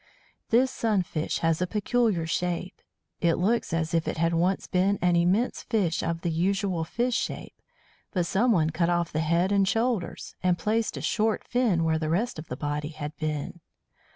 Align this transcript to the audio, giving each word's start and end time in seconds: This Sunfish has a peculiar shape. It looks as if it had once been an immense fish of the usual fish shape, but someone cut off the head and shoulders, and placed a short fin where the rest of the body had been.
This 0.49 0.71
Sunfish 0.71 1.41
has 1.45 1.61
a 1.61 1.67
peculiar 1.67 2.25
shape. 2.25 2.81
It 3.19 3.35
looks 3.35 3.71
as 3.71 3.93
if 3.93 4.07
it 4.07 4.17
had 4.17 4.33
once 4.33 4.65
been 4.65 4.97
an 4.99 5.15
immense 5.15 5.61
fish 5.61 6.01
of 6.01 6.21
the 6.21 6.31
usual 6.31 6.83
fish 6.83 7.13
shape, 7.13 7.53
but 8.11 8.25
someone 8.25 8.71
cut 8.71 8.89
off 8.89 9.11
the 9.13 9.19
head 9.19 9.51
and 9.51 9.67
shoulders, 9.67 10.33
and 10.41 10.57
placed 10.57 10.97
a 10.97 11.01
short 11.01 11.43
fin 11.43 11.83
where 11.83 11.99
the 11.99 12.09
rest 12.09 12.39
of 12.39 12.47
the 12.47 12.57
body 12.57 12.89
had 12.89 13.15
been. 13.17 13.59